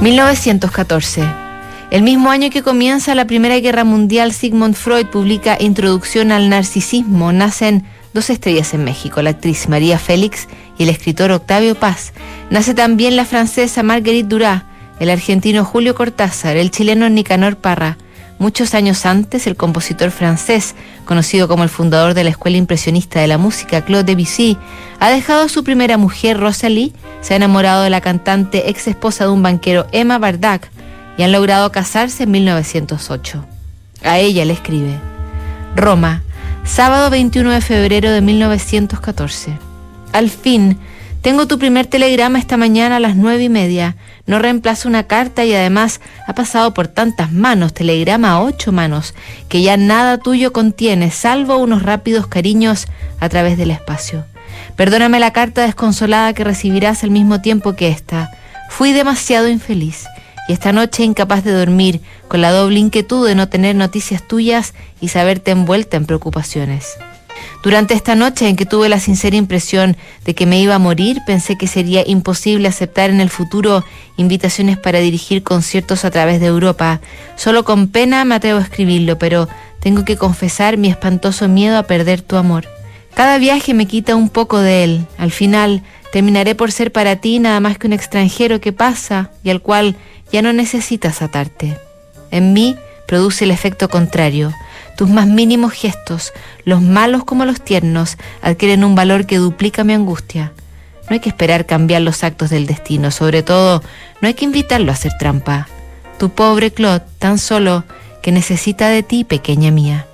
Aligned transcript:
1914. 0.00 1.24
El 1.90 2.02
mismo 2.02 2.30
año 2.30 2.50
que 2.50 2.62
comienza 2.62 3.16
la 3.16 3.24
Primera 3.24 3.58
Guerra 3.58 3.82
Mundial, 3.82 4.32
Sigmund 4.32 4.76
Freud 4.76 5.06
publica 5.06 5.56
Introducción 5.58 6.30
al 6.30 6.48
Narcisismo. 6.48 7.32
Nacen 7.32 7.84
dos 8.14 8.30
estrellas 8.30 8.74
en 8.74 8.84
México, 8.84 9.22
la 9.22 9.30
actriz 9.30 9.68
María 9.68 9.98
Félix 9.98 10.46
y 10.78 10.84
el 10.84 10.90
escritor 10.90 11.32
Octavio 11.32 11.74
Paz. 11.74 12.12
Nace 12.48 12.74
también 12.74 13.16
la 13.16 13.24
francesa 13.24 13.82
Marguerite 13.82 14.28
Duras, 14.28 14.62
el 15.00 15.10
argentino 15.10 15.64
Julio 15.64 15.96
Cortázar, 15.96 16.56
el 16.56 16.70
chileno 16.70 17.08
Nicanor 17.08 17.56
Parra. 17.56 17.98
Muchos 18.38 18.74
años 18.74 19.04
antes, 19.04 19.48
el 19.48 19.56
compositor 19.56 20.12
francés, 20.12 20.76
conocido 21.06 21.48
como 21.48 21.64
el 21.64 21.68
fundador 21.68 22.14
de 22.14 22.22
la 22.22 22.30
Escuela 22.30 22.56
Impresionista 22.56 23.18
de 23.18 23.26
la 23.26 23.36
Música, 23.36 23.84
Claude 23.84 24.04
Debussy, 24.04 24.56
ha 25.00 25.10
dejado 25.10 25.42
a 25.42 25.48
su 25.48 25.64
primera 25.64 25.96
mujer, 25.96 26.38
Rosalie, 26.38 26.92
se 27.20 27.34
ha 27.34 27.36
enamorado 27.36 27.82
de 27.82 27.90
la 27.90 28.00
cantante 28.00 28.70
ex 28.70 28.86
esposa 28.86 29.24
de 29.24 29.30
un 29.30 29.42
banquero, 29.42 29.86
Emma 29.92 30.18
Bardac, 30.18 30.70
y 31.16 31.22
han 31.22 31.32
logrado 31.32 31.72
casarse 31.72 32.24
en 32.24 32.30
1908. 32.30 33.44
A 34.04 34.18
ella 34.18 34.44
le 34.44 34.52
escribe, 34.52 34.98
Roma, 35.74 36.22
sábado 36.64 37.10
21 37.10 37.50
de 37.50 37.60
febrero 37.60 38.10
de 38.10 38.20
1914. 38.20 39.58
Al 40.12 40.30
fin, 40.30 40.78
tengo 41.22 41.46
tu 41.46 41.58
primer 41.58 41.86
telegrama 41.86 42.38
esta 42.38 42.56
mañana 42.56 42.96
a 42.96 43.00
las 43.00 43.16
nueve 43.16 43.44
y 43.44 43.48
media. 43.48 43.96
No 44.26 44.38
reemplaza 44.38 44.88
una 44.88 45.04
carta 45.04 45.44
y 45.44 45.54
además 45.54 46.00
ha 46.26 46.34
pasado 46.34 46.74
por 46.74 46.88
tantas 46.88 47.32
manos, 47.32 47.74
telegrama 47.74 48.32
a 48.32 48.42
ocho 48.42 48.72
manos, 48.72 49.14
que 49.48 49.62
ya 49.62 49.76
nada 49.76 50.18
tuyo 50.18 50.52
contiene, 50.52 51.10
salvo 51.10 51.56
unos 51.56 51.82
rápidos 51.82 52.26
cariños 52.26 52.86
a 53.20 53.28
través 53.28 53.58
del 53.58 53.70
espacio. 53.70 54.24
Perdóname 54.76 55.18
la 55.18 55.32
carta 55.32 55.62
desconsolada 55.62 56.32
que 56.34 56.44
recibirás 56.44 57.02
al 57.02 57.10
mismo 57.10 57.40
tiempo 57.40 57.74
que 57.74 57.88
esta. 57.88 58.30
Fui 58.68 58.92
demasiado 58.92 59.48
infeliz 59.48 60.06
y 60.48 60.52
esta 60.52 60.72
noche 60.72 61.04
incapaz 61.04 61.44
de 61.44 61.52
dormir, 61.52 62.00
con 62.28 62.40
la 62.40 62.52
doble 62.52 62.78
inquietud 62.78 63.26
de 63.26 63.34
no 63.34 63.48
tener 63.48 63.74
noticias 63.74 64.26
tuyas 64.26 64.72
y 65.00 65.08
saberte 65.08 65.50
envuelta 65.50 65.96
en 65.96 66.06
preocupaciones. 66.06 66.96
Durante 67.62 67.94
esta 67.94 68.14
noche 68.14 68.48
en 68.48 68.56
que 68.56 68.66
tuve 68.66 68.88
la 68.88 69.00
sincera 69.00 69.36
impresión 69.36 69.96
de 70.24 70.34
que 70.34 70.46
me 70.46 70.60
iba 70.60 70.74
a 70.74 70.78
morir, 70.78 71.18
pensé 71.26 71.56
que 71.56 71.66
sería 71.66 72.02
imposible 72.06 72.68
aceptar 72.68 73.10
en 73.10 73.20
el 73.20 73.30
futuro 73.30 73.84
invitaciones 74.16 74.78
para 74.78 75.00
dirigir 75.00 75.42
conciertos 75.42 76.04
a 76.04 76.10
través 76.10 76.40
de 76.40 76.46
Europa. 76.46 77.00
Solo 77.36 77.64
con 77.64 77.88
pena 77.88 78.24
me 78.24 78.36
atrevo 78.36 78.58
a 78.58 78.62
escribirlo, 78.62 79.18
pero 79.18 79.48
tengo 79.80 80.04
que 80.04 80.16
confesar 80.16 80.76
mi 80.76 80.88
espantoso 80.88 81.48
miedo 81.48 81.78
a 81.78 81.84
perder 81.84 82.22
tu 82.22 82.36
amor. 82.36 82.66
Cada 83.14 83.38
viaje 83.38 83.74
me 83.74 83.86
quita 83.86 84.14
un 84.14 84.28
poco 84.28 84.60
de 84.60 84.84
él. 84.84 85.06
Al 85.18 85.32
final 85.32 85.82
terminaré 86.12 86.54
por 86.54 86.70
ser 86.70 86.92
para 86.92 87.16
ti 87.16 87.40
nada 87.40 87.58
más 87.58 87.76
que 87.76 87.86
un 87.86 87.92
extranjero 87.92 88.60
que 88.60 88.72
pasa 88.72 89.30
y 89.42 89.50
al 89.50 89.60
cual 89.60 89.96
ya 90.32 90.42
no 90.42 90.52
necesitas 90.52 91.22
atarte. 91.22 91.76
En 92.30 92.52
mí 92.52 92.76
produce 93.08 93.44
el 93.44 93.50
efecto 93.50 93.88
contrario 93.88 94.52
tus 94.98 95.08
más 95.08 95.28
mínimos 95.28 95.74
gestos, 95.74 96.32
los 96.64 96.82
malos 96.82 97.22
como 97.22 97.44
los 97.44 97.60
tiernos, 97.60 98.18
adquieren 98.42 98.82
un 98.82 98.96
valor 98.96 99.26
que 99.26 99.36
duplica 99.36 99.84
mi 99.84 99.92
angustia. 99.92 100.52
No 101.08 101.14
hay 101.14 101.20
que 101.20 101.28
esperar 101.28 101.66
cambiar 101.66 102.02
los 102.02 102.24
actos 102.24 102.50
del 102.50 102.66
destino, 102.66 103.12
sobre 103.12 103.44
todo 103.44 103.80
no 104.20 104.26
hay 104.26 104.34
que 104.34 104.44
invitarlo 104.44 104.90
a 104.90 104.94
hacer 104.94 105.12
trampa. 105.16 105.68
Tu 106.18 106.30
pobre 106.30 106.72
Claude, 106.72 107.04
tan 107.20 107.38
solo 107.38 107.84
que 108.22 108.32
necesita 108.32 108.88
de 108.88 109.04
ti, 109.04 109.22
pequeña 109.22 109.70
mía. 109.70 110.04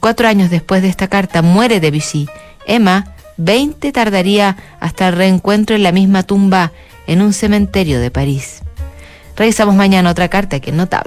Cuatro 0.00 0.28
años 0.28 0.48
después 0.48 0.80
de 0.80 0.88
esta 0.88 1.08
carta 1.08 1.42
muere 1.42 1.78
Debussy. 1.78 2.26
Emma, 2.66 3.12
veinte 3.36 3.92
tardaría 3.92 4.56
hasta 4.80 5.08
el 5.08 5.16
reencuentro 5.16 5.76
en 5.76 5.82
la 5.82 5.92
misma 5.92 6.22
tumba 6.22 6.72
en 7.06 7.20
un 7.20 7.34
cementerio 7.34 8.00
de 8.00 8.10
París. 8.10 8.62
Revisamos 9.36 9.74
mañana 9.74 10.08
otra 10.08 10.28
carta 10.28 10.58
que 10.58 10.72
notable. 10.72 10.98